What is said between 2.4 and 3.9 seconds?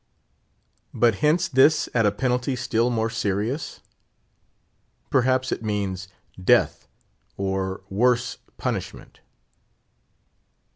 still more serious?